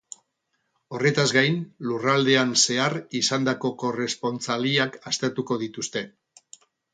Horretaz 0.99 1.25
gain, 1.35 1.59
lurraldean 1.89 2.55
zehar 2.61 2.95
izandako 3.19 3.71
korrespontsaliak 3.85 4.99
aztertuko 5.13 5.61
dituzte. 5.67 6.05